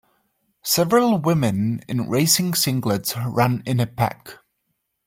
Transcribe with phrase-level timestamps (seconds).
[0.63, 4.39] Several women in racing singlets run in a pack.